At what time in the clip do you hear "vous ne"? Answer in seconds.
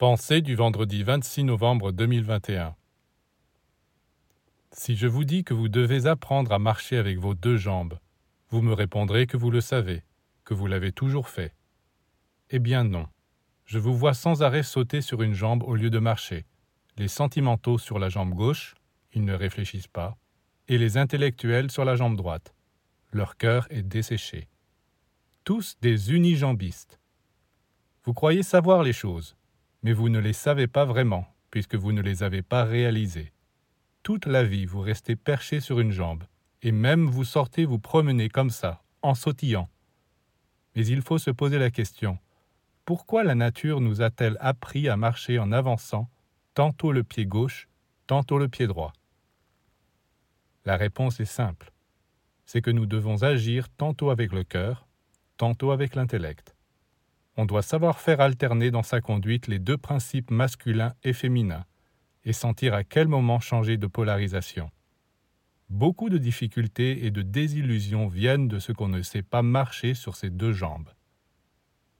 29.92-30.18, 31.74-32.02